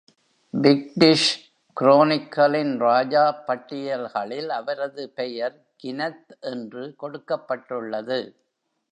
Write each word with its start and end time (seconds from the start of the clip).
Pictish 0.53 1.27
குரோனிக்கலின் 1.81 2.77
ராஜா 2.77 3.31
பட்டியல்களில் 3.47 4.49
அவரது 4.49 5.09
பெயர் 5.09 5.55
கினெத் 5.83 6.33
என்று 6.39 6.95
கொடுக்கப்பட்டுள்ளது. 7.01 8.19